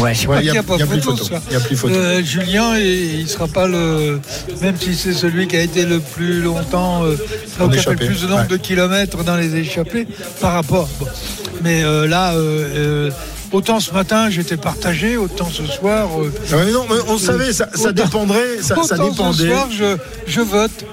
[0.00, 0.14] Ouais.
[0.14, 1.14] Je crois qu'il a- n'y a pas photo.
[1.48, 1.94] Il y a plus photo.
[1.94, 4.20] Euh, Julien, il ne sera pas le.
[4.62, 7.04] Même si c'est celui qui a été le plus longtemps.
[7.04, 7.16] Euh,
[7.60, 8.48] En qui a fait le plus de nombre ouais.
[8.48, 10.06] de kilomètres dans les échappées
[10.40, 10.88] par rapport.
[10.98, 11.06] bon.
[11.62, 12.38] Mais euh, là, euh,
[12.74, 13.10] euh,
[13.52, 16.08] autant ce matin j'étais partagé, autant ce soir.
[16.20, 19.38] euh, mais non, mais on savait, ça, ça autant- dépendrait, ça, dépendait.
[19.38, 20.84] Ce soir, je, je vote.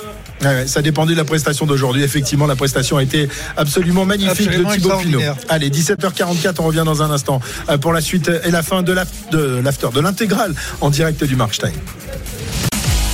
[0.42, 2.02] Ouais, ça dépendait de la prestation d'aujourd'hui.
[2.02, 5.20] Effectivement, la prestation a été absolument magnifique Absolument de Thibaut Pinot.
[5.50, 8.94] Allez, 17h44, on revient dans un instant euh, pour la suite et la fin de
[8.94, 11.74] l'after, de l'intégrale en direct du Markstein.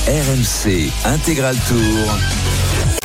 [0.07, 2.15] RMC Intégral Tour.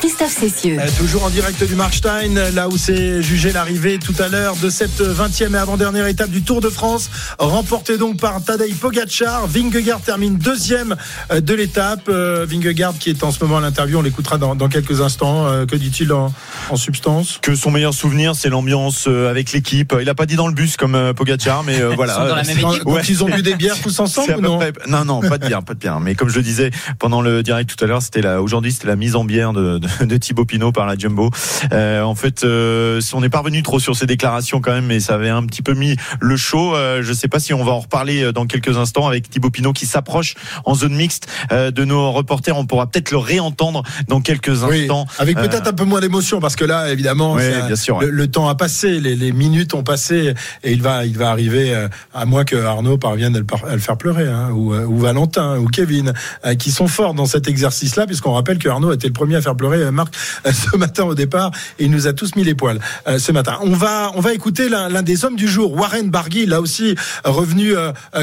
[0.01, 0.77] Christophe Cessieux.
[0.79, 4.69] Euh, toujours en direct du Markstein, là où s'est jugé l'arrivée tout à l'heure de
[4.71, 9.45] cette 20e et avant-dernière étape du Tour de France, remportée donc par Tadej Pogacar.
[9.47, 10.95] Vingegaard termine deuxième
[11.31, 12.09] euh, de l'étape.
[12.09, 15.45] Euh, Vingegaard qui est en ce moment à l'interview, on l'écoutera dans, dans quelques instants.
[15.47, 16.33] Euh, Que dit-il en,
[16.71, 17.37] en substance?
[17.41, 19.93] Que son meilleur souvenir, c'est l'ambiance avec l'équipe.
[20.01, 22.15] Il a pas dit dans le bus comme euh, Pogacar, mais euh, voilà.
[22.15, 22.85] sont dans la même équipe.
[22.85, 24.57] Donc ils ont bu des bières tous ensemble ou non?
[24.57, 25.99] près- Non, non, pas de bière, pas de bière.
[25.99, 28.87] Mais comme je le disais pendant le direct tout à l'heure, c'était la, aujourd'hui, c'était
[28.87, 31.29] la mise en bière de, de, de Thibaut Pinot par la Jumbo.
[31.73, 34.99] Euh, en fait, euh, on n'est pas revenu trop sur ces déclarations quand même, mais
[34.99, 36.75] ça avait un petit peu mis le show.
[36.75, 39.49] Euh, je sais pas si on va en reparler euh, dans quelques instants avec Thibaut
[39.49, 42.57] Pinot qui s'approche en zone mixte euh, de nos reporters.
[42.57, 45.05] On pourra peut-être le réentendre dans quelques Oui, instants.
[45.19, 48.05] avec Euh, peut-être un peu moins d'émotion parce que là, évidemment, Oui, bien sûr, ouais.
[48.09, 51.75] le, temps a passé, les, les minutes ont passé, et il va, il va arriver,
[52.13, 55.57] à moins que Arnaud parvienne à le, à le faire pleurer, hein, ou, ou Valentin,
[55.57, 56.13] ou Kevin,
[56.59, 59.55] qui sont forts dans cet exercice-là, puisqu'on rappelle que Arnaud était le premier à faire
[59.55, 60.15] pleurer euh, Marc
[60.45, 63.57] euh, ce matin au départ, il nous a tous mis les poils euh, ce matin.
[63.61, 67.73] On va, on va écouter l'un des hommes du jour, Warren Barguil, là aussi revenu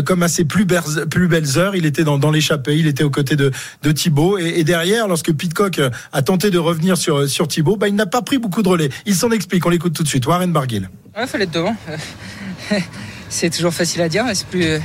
[0.05, 1.77] comme à ses plus, belles- heures.
[1.77, 3.51] Il était dans, l'échappée, il était aux côtés de,
[3.83, 5.81] de Thibaut, et, derrière, lorsque Pitcock
[6.12, 8.90] a tenté de revenir sur, sur Thibaut, bah, il n'a pas pris beaucoup de relais.
[9.07, 10.27] Il s'en explique, on l'écoute tout de suite.
[10.27, 10.88] Warren Barguil.
[11.16, 11.77] Ouais, fallait être devant.
[13.29, 14.81] c'est toujours facile à dire, mais c'est plus,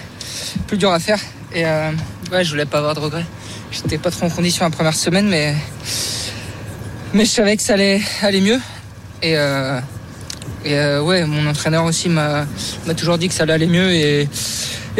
[0.68, 1.20] plus dur à faire.
[1.54, 1.92] Et euh,
[2.32, 3.26] ouais, je voulais pas avoir de regrets.
[3.72, 5.56] J'étais pas trop en condition la première semaine, mais
[7.13, 8.60] mais je savais que ça allait aller mieux.
[9.21, 9.80] Et, euh,
[10.65, 12.45] euh, ouais, mon entraîneur aussi m'a
[12.97, 13.91] toujours dit que ça allait mieux.
[13.91, 14.28] Et,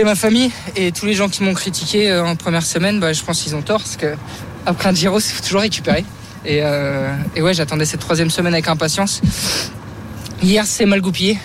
[0.04, 3.24] ma famille et tous les gens qui m'ont critiqué euh, en première semaine, bah, je
[3.24, 4.16] pense qu'ils ont tort parce que
[4.66, 6.06] après un Giro, faut toujours récupérer.
[6.46, 6.62] Et,
[7.42, 9.22] ouais, j'attendais cette troisième semaine avec impatience.
[10.42, 11.38] Hier, c'est mal goupillé.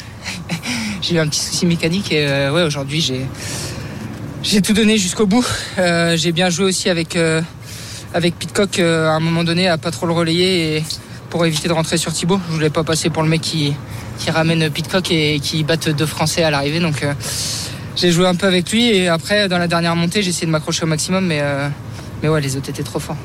[1.02, 3.00] j'ai eu un petit souci mécanique et ouais, aujourd'hui,
[4.42, 5.46] j'ai tout donné jusqu'au bout.
[5.76, 7.16] J'ai bien joué aussi avec
[8.14, 10.84] avec Pitcock euh, à un moment donné à pas trop le relayer et
[11.30, 12.40] pour éviter de rentrer sur Thibaut.
[12.48, 13.74] Je voulais pas passer pour le mec qui
[14.18, 16.80] qui ramène Pitcock et qui batte deux Français à l'arrivée.
[16.80, 17.14] Donc euh,
[17.96, 20.52] j'ai joué un peu avec lui et après dans la dernière montée, j'ai essayé de
[20.52, 21.68] m'accrocher au maximum, mais euh,
[22.22, 23.16] mais ouais, les autres étaient trop forts.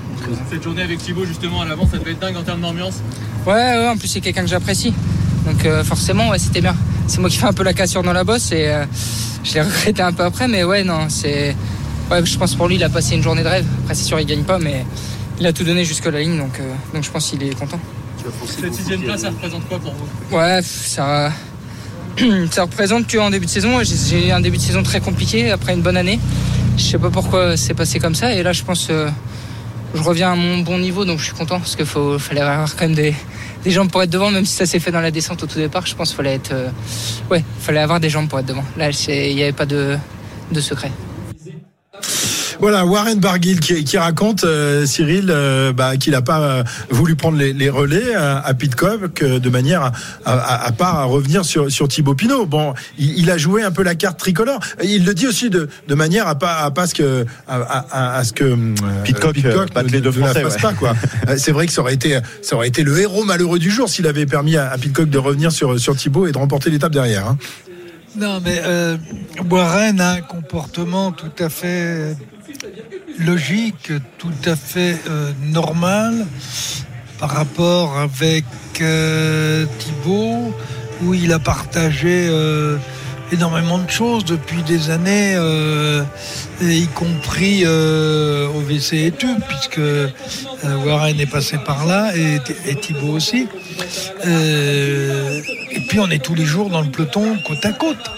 [0.50, 3.02] Cette journée avec Thibaut, justement, à l'avant, ça devait être dingue en termes d'ambiance.
[3.46, 4.93] Ouais, ouais, en plus c'est quelqu'un que j'apprécie.
[5.46, 6.76] Donc euh, forcément, ouais, c'était bien.
[7.08, 8.72] C'est moi qui fais un peu la cassure dans la bosse et
[9.43, 11.56] je l'ai regretté un peu après, mais ouais, non, c'est.
[12.12, 13.66] Ouais, je pense pour lui, il a passé une journée de rêve.
[13.84, 14.86] Après, c'est sûr, il gagne pas, mais
[15.39, 17.80] il a tout donné jusqu'à la ligne, donc, euh, donc je pense qu'il est content.
[18.46, 20.38] Cette sixième place, ça représente quoi pour vous?
[20.38, 21.32] Ouais, ça.
[22.52, 25.74] ça représente qu'en début de saison, j'ai eu un début de saison très compliqué après
[25.74, 26.20] une bonne année.
[26.78, 28.88] Je sais pas pourquoi c'est passé comme ça, et là, je pense.
[28.89, 29.10] euh,
[29.96, 32.86] je reviens à mon bon niveau, donc je suis content parce qu'il fallait avoir quand
[32.86, 33.13] même des,
[33.63, 35.60] des jambes pour être devant, même si ça s'est fait dans la descente au tout
[35.60, 35.86] départ.
[35.86, 36.70] Je pense qu'il fallait être, euh,
[37.30, 38.63] ouais, fallait avoir des jambes pour être devant.
[38.76, 39.96] Là, il n'y avait pas de,
[40.52, 40.92] de secret.
[42.63, 47.17] Voilà, Warren Barguil qui, qui raconte, euh, Cyril, euh, bah, qu'il n'a pas euh, voulu
[47.17, 49.91] prendre les, les relais à, à Pitcock euh, de manière à,
[50.23, 52.45] à, à pas à revenir sur, sur Thibaut Pinot.
[52.45, 54.62] Bon, il, il a joué un peu la carte tricolore.
[54.82, 57.56] Il le dit aussi de, de manière à pas à pas ce que à,
[57.91, 58.73] à- à ce que euh,
[59.04, 60.62] Pitcock, euh, batte ne- les deux ne la Français, fasse ouais.
[60.62, 60.93] pas quoi.
[61.38, 64.08] C'est vrai que ça aurait été ça aurait été le héros malheureux du jour s'il
[64.08, 67.28] avait permis à, à Pitcock de revenir sur sur Thibaut et de remporter l'étape derrière.
[67.28, 67.38] hein.
[68.15, 68.95] Non, mais euh,
[69.49, 72.15] Warren a un comportement tout à fait
[73.19, 76.26] logique, tout à fait euh, normal
[77.19, 78.43] par rapport avec
[78.82, 80.54] euh, Thibaut,
[81.02, 82.78] où il a partagé euh,
[83.32, 86.04] énormément de choses depuis des années, euh,
[86.62, 89.80] y compris au WC et Tube, puisque
[90.86, 93.47] Warren est passé par là, et, et Thibaut aussi.
[94.26, 98.12] Et puis on est tous les jours dans le peloton côte à côte.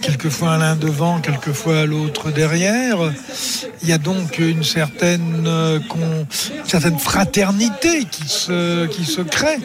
[0.00, 2.98] Quelquefois l'un devant, quelquefois l'autre derrière.
[3.82, 5.78] Il y a donc une certaine, euh,
[6.64, 9.58] certaine fraternité qui se, qui se crée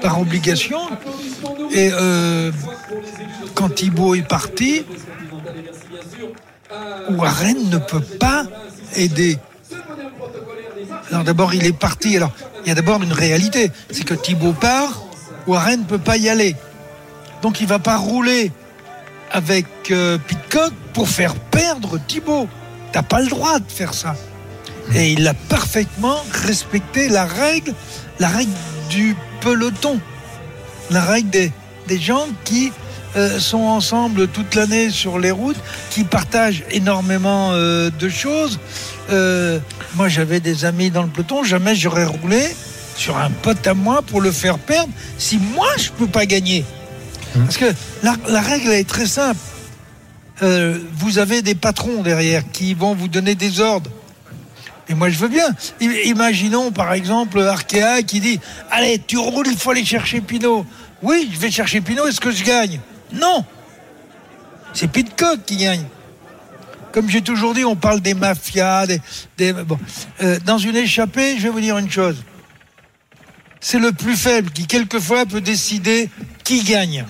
[0.00, 0.80] par obligation.
[1.72, 2.52] Et euh,
[3.54, 4.84] quand Thibaut est parti,
[7.10, 8.46] Warren ne peut pas
[8.96, 9.38] aider.
[11.10, 12.16] Alors d'abord, il est parti.
[12.16, 12.32] Alors,
[12.64, 15.02] il y a d'abord une réalité, c'est que Thibaut part,
[15.46, 16.56] Warren ne peut pas y aller.
[17.42, 18.50] Donc il va pas rouler
[19.32, 22.48] avec euh, Pitcock pour faire perdre Thibaut.
[22.92, 24.14] T'as pas le droit de faire ça.
[24.94, 27.74] Et il a parfaitement respecté la règle,
[28.18, 28.52] la règle
[28.88, 30.00] du peloton,
[30.90, 32.72] la règle des, gens qui
[33.16, 35.56] euh, sont ensemble toute l'année sur les routes,
[35.90, 38.60] qui partagent énormément euh, de choses.
[39.10, 39.58] Euh,
[39.94, 42.54] moi, j'avais des amis dans le peloton, jamais j'aurais roulé
[42.96, 46.64] sur un pote à moi pour le faire perdre si moi je peux pas gagner.
[47.44, 47.72] Parce que
[48.02, 49.40] la, règle est très simple.
[50.42, 53.90] Euh, vous avez des patrons derrière qui vont vous donner des ordres.
[54.88, 55.48] Et moi, je veux bien.
[55.80, 58.38] Imaginons, par exemple, Arkea qui dit
[58.70, 60.64] Allez, tu roules, il faut aller chercher Pinot.
[61.02, 62.80] Oui, je vais chercher Pinot, est-ce que je gagne?
[63.12, 63.44] Non
[64.72, 65.84] C'est Pitcock qui gagne.
[66.92, 68.86] Comme j'ai toujours dit, on parle des mafias.
[68.86, 69.00] Des.
[70.22, 72.16] Euh, dans une échappée, je vais vous dire une chose
[73.66, 76.08] c'est le plus faible qui, quelquefois, peut décider
[76.44, 77.04] qui gagne.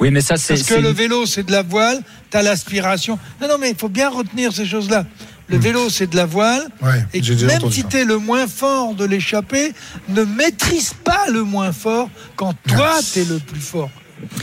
[0.00, 0.54] Oui, mais ça, c'est.
[0.54, 3.18] Parce que le vélo, c'est de la voile, tu as l'aspiration.
[3.40, 5.04] Non, non, mais il faut bien retenir ces choses-là.
[5.48, 6.68] Le vélo, c'est de la voile.
[6.82, 9.72] Ouais, et même si tu es le moins fort de l'échappée,
[10.08, 13.90] ne maîtrise pas le moins fort quand toi, tu es le plus fort.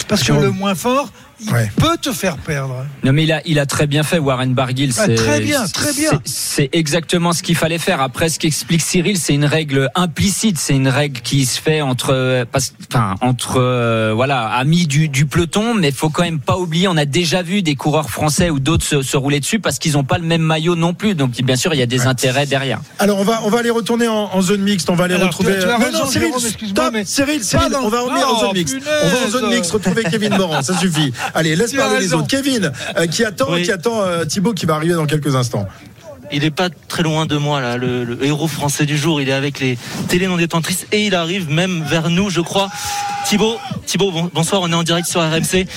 [0.07, 1.11] Parce que le moins fort,
[1.45, 1.71] il Ouais.
[1.77, 2.85] peut te faire perdre.
[3.03, 4.91] Non mais il a, il a très bien fait Warren Barguil.
[4.97, 6.11] Ah, c'est- très bien, très bien.
[6.25, 7.99] c'est- C'est exactement ce qu'il fallait faire.
[8.01, 10.57] Après, ce qu'explique Cyril, c'est une règle implicite.
[10.57, 12.45] C'est une règle qui se fait entre, euh,
[12.89, 15.73] enfin, entre, euh, voilà, amis du, du peloton.
[15.73, 18.85] Mais faut quand même pas oublier, on a déjà vu des coureurs français ou d'autres
[18.85, 21.13] se, se rouler dessus parce qu'ils n'ont pas le même maillot non plus.
[21.13, 22.79] Donc bien sûr, il y a des intérêts derrière.
[22.99, 25.27] Alors on va on va aller retourner en, en zone mixte, on va aller Alors,
[25.27, 25.55] retrouver.
[25.55, 28.29] tu tu as Non, raison, non, Cyril, Jérôme, stop, mais Cyril, Cyril, on va revenir
[28.29, 28.75] en zone mixte.
[29.03, 31.11] On va en zone mixte retrouver Kevin Morand, ça suffit.
[31.35, 32.27] Allez, laisse Tu parler les autres.
[32.27, 33.61] Kevin, euh, qui attend, Oui.
[33.63, 35.67] qui attend euh, Thibaut qui va arriver dans quelques instants.
[36.31, 39.21] Il est pas très loin de moi là, le, le héros français du jour.
[39.21, 42.69] Il est avec les télé non détentrices et il arrive même vers nous, je crois.
[43.27, 44.61] Thibaut, Thibaut, bon- bonsoir.
[44.63, 45.67] On est en direct sur RMC.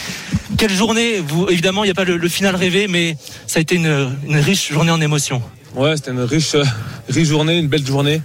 [0.56, 3.16] Quelle journée Vous, évidemment, il n'y a pas le, le final rêvé, mais
[3.46, 5.42] ça a été une, une riche journée en émotions.
[5.74, 6.64] Ouais, c'était une riche, euh,
[7.10, 8.22] riche journée, une belle journée.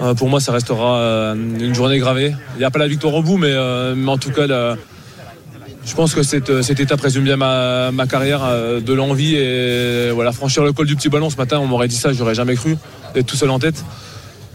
[0.00, 2.34] Euh, pour moi, ça restera euh, une journée gravée.
[2.54, 4.76] Il n'y a pas la victoire au bout, mais, euh, mais en tout cas, la-
[5.86, 9.36] je pense que cette, euh, cette étape résume bien ma, ma carrière, euh, de l'envie
[9.36, 12.34] et voilà, franchir le col du petit ballon ce matin, on m'aurait dit ça, j'aurais
[12.34, 12.76] jamais cru
[13.14, 13.82] d'être tout seul en tête.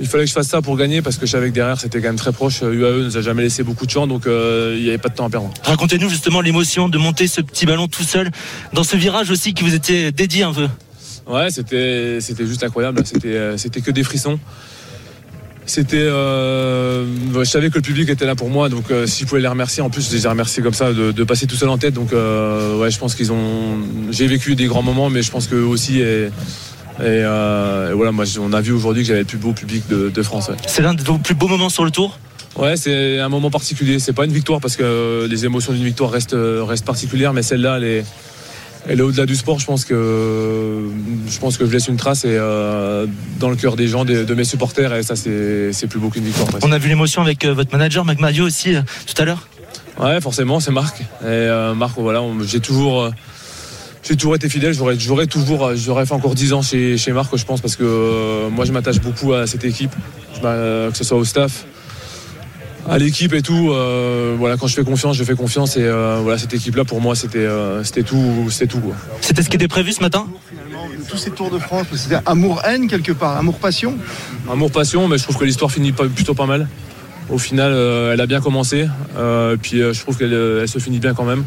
[0.02, 2.02] Il fallait que je fasse ça pour gagner parce que je savais que derrière c'était
[2.02, 2.62] quand même très proche.
[2.64, 5.16] UAE nous a jamais laissé beaucoup de champs donc euh, il n'y avait pas de
[5.16, 5.52] temps à perdre.
[5.64, 8.32] Racontez-nous justement l'émotion de monter ce petit ballon tout seul
[8.74, 10.68] dans ce virage aussi qui vous était dédié un peu.
[11.28, 13.04] Ouais, c'était c'était juste incroyable.
[13.06, 14.40] C'était euh, c'était que des frissons.
[15.66, 19.28] C'était, euh, je savais que le public était là pour moi, donc euh, si je
[19.28, 21.56] pouvais les remercier, en plus je les ai remerciés comme ça de, de passer tout
[21.56, 21.94] seul en tête.
[21.94, 23.78] Donc euh, ouais, je pense qu'ils ont,
[24.10, 26.30] j'ai vécu des grands moments, mais je pense qu'eux aussi et,
[27.02, 30.10] et, et voilà, moi on a vu aujourd'hui que j'avais le plus beau public de,
[30.10, 30.50] de France.
[30.50, 30.56] ouais.
[30.68, 32.18] C'est l'un de vos plus beaux moments sur le tour?
[32.58, 34.00] Ouais, c'est un moment particulier.
[34.00, 37.78] C'est pas une victoire parce que les émotions d'une victoire restent, restent particulières, mais celle-là,
[37.78, 38.06] elle est,
[38.88, 39.60] elle est au-delà du sport.
[39.60, 40.90] Je pense que
[41.30, 43.06] je pense que je laisse une trace et euh,
[43.40, 46.24] dans le cœur des gens, de mes supporters, et ça, c'est c'est plus beau qu'une
[46.26, 46.48] victoire.
[46.48, 46.66] presque.
[46.68, 49.48] On a vu l'émotion avec euh, votre manager, Mac Madio aussi, euh, tout à l'heure.
[50.00, 51.02] Ouais, forcément, c'est Marc.
[51.24, 53.12] Et Marc, voilà, on- j'ai toujours,
[54.04, 54.74] j'ai toujours été fidèle.
[54.74, 58.50] J'aurais, j'aurais toujours, j'aurais fait encore 10 ans chez, chez Marc, je pense, parce que
[58.50, 59.92] moi, je m'attache beaucoup à cette équipe,
[60.34, 61.66] Je que ce soit au staff,
[62.90, 63.70] à l'équipe et tout.
[63.72, 65.78] euh, voilà, quand je fais confiance, je fais confiance.
[65.78, 68.80] Et euh, voilà, cette équipe-là, pour moi, c'était, euh, c'était tout, c'était tout.
[68.80, 68.96] quoi.
[69.22, 70.28] C'était ce qui était prévu ce matin?
[71.10, 73.96] Tous ces Tours de France, c'était amour-haine quelque part, amour-passion.
[74.52, 76.68] Amour passion, mais je trouve que l'histoire finit plutôt pas mal.
[77.30, 80.80] Au final, euh, elle a bien commencé, euh, puis euh, je trouve qu'elle elle se
[80.80, 81.44] finit bien quand même.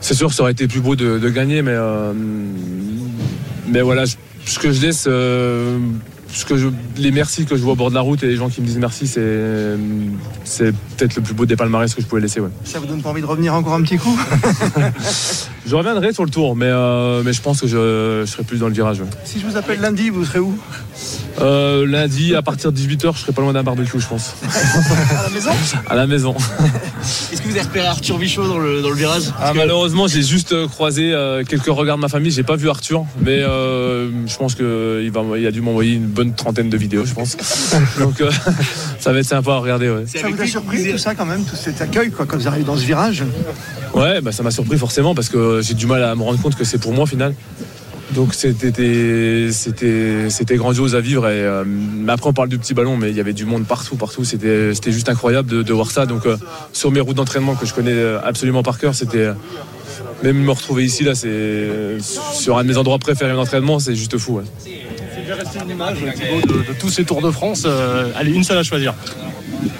[0.00, 2.12] C'est sûr, ça aurait été plus beau de, de gagner, mais euh,
[3.68, 5.78] mais voilà, je- ce que je laisse, euh,
[6.32, 8.36] ce que je, les merci que je vois au bord de la route et les
[8.36, 9.76] gens qui me disent merci, c'est
[10.44, 12.40] c'est peut-être le plus beau des palmarès que je pouvais laisser.
[12.40, 12.48] Ouais.
[12.64, 14.18] Ça vous donne pas envie de revenir encore un petit coup
[15.66, 18.58] Je reviendrai sur le tour, mais euh, mais je pense que je, je serai plus
[18.58, 19.00] dans le virage.
[19.00, 19.06] ouais.
[19.24, 20.58] Si je vous appelle lundi, vous serez où?
[21.40, 24.34] Euh, lundi, à partir de 18h, je serai pas loin d'un barbecue, je pense.
[24.42, 25.50] À la maison?
[25.88, 26.34] À la maison.
[27.32, 29.24] Est-ce que vous avez repéré Arthur Vichot dans le, dans le virage?
[29.40, 32.30] Ah, malheureusement, j'ai juste euh, croisé euh, quelques regards de ma famille.
[32.30, 36.06] J'ai pas vu Arthur, mais euh, je pense qu'il va, il a dû m'envoyer une
[36.06, 37.36] bonne trentaine de vidéos, je pense.
[37.98, 38.30] Donc euh,
[39.00, 39.88] ça va être sympa à regarder.
[39.90, 42.48] Ouais, Ça vous a surpris tout ça quand même, tout cet accueil quoi, quand vous
[42.48, 43.24] arrivez dans ce virage?
[43.94, 46.56] Ouais bah, ça m'a surpris forcément parce que j'ai du mal à me rendre compte
[46.56, 47.34] que c'est pour moi au final.
[48.14, 52.74] Donc c'était c'était c'était grandiose à vivre et euh, mais après on parle du petit
[52.74, 55.72] ballon mais il y avait du monde partout partout c'était c'était juste incroyable de, de
[55.72, 56.36] voir ça donc euh,
[56.74, 59.28] sur mes routes d'entraînement que je connais euh, absolument par cœur c'était
[60.22, 61.68] même me retrouver ici là c'est
[62.00, 64.44] sur un de mes endroits préférés d'entraînement c'est juste fou ouais.
[65.24, 67.62] Bien resté une image, Thibaut, de, de tous ces Tours de France.
[67.64, 68.92] Euh, allez, une seule à choisir.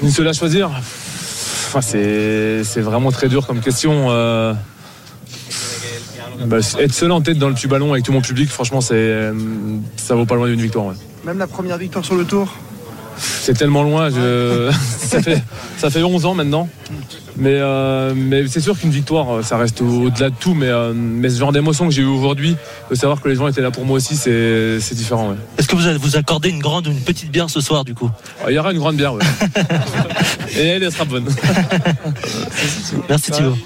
[0.00, 4.08] Une seule à choisir Enfin, c'est c'est vraiment très dur comme question.
[6.40, 6.46] Euh.
[6.46, 8.94] Bah, être seul en tête dans le petit ballon avec tout mon public, franchement, c'est
[8.94, 9.32] euh,
[9.96, 10.86] ça vaut pas loin d'une victoire.
[10.86, 10.94] ouais.
[11.24, 12.52] Même la première victoire sur le Tour
[13.18, 14.70] C'est tellement loin, je...
[14.98, 15.42] ça, fait,
[15.78, 16.68] ça fait 11 ans maintenant.
[17.38, 20.52] Mais, euh, mais c'est sûr qu'une victoire, ça reste au- au-delà de tout.
[20.52, 22.56] Mais, euh, mais ce genre d'émotion que j'ai eu aujourd'hui,
[22.90, 25.30] de savoir que les gens étaient là pour moi aussi, c'est c'est différent.
[25.30, 25.36] ouais.
[25.56, 27.94] Est-ce que vous allez vous accorder une grande ou une petite bière ce soir du
[27.94, 28.10] coup?
[28.48, 29.24] Il y aura une grande bière, ouais.
[30.58, 31.24] Et elle, elle sera bonne.
[33.08, 33.56] Merci Thibaut.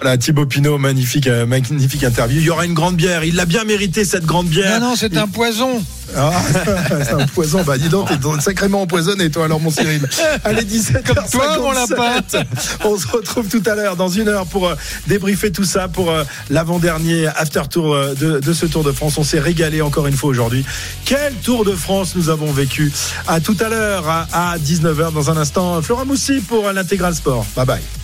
[0.00, 2.40] Voilà, Thibaut Pinot, magnifique, euh, magnifique interview.
[2.40, 3.22] Il y aura une grande bière.
[3.24, 4.80] Il l'a bien mérité, cette grande bière.
[4.80, 5.82] Non, non, c'est un poison.
[6.16, 6.32] Ah,
[7.04, 7.62] c'est un poison.
[7.62, 10.08] Bah, dis donc, t'es sacrément empoisonné, toi, alors, mon Cyril.
[10.44, 12.22] Allez, 17 Comme toi, mon lapin.
[12.84, 14.74] On se retrouve tout à l'heure, dans une heure, pour euh,
[15.06, 19.18] débriefer tout ça, pour euh, l'avant-dernier after tour euh, de, de ce Tour de France.
[19.18, 20.64] On s'est régalé encore une fois aujourd'hui.
[21.04, 22.92] Quel Tour de France nous avons vécu?
[23.26, 25.82] À tout à l'heure, à, à 19h, dans un instant.
[25.82, 27.44] Flora Moussi pour l'intégral sport.
[27.54, 27.99] Bye bye.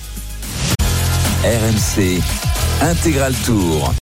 [1.45, 2.21] RMC
[2.81, 3.93] Intégral Tour.